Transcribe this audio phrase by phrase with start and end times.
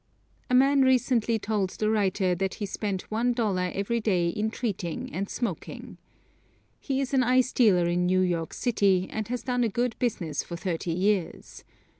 [0.49, 5.13] A man recently told the writer that he spent one dollar every day in treating
[5.13, 5.99] and smoking.
[6.79, 10.41] He is an ice dealer in New York City, and has done a good business
[10.41, 11.63] for thirty years.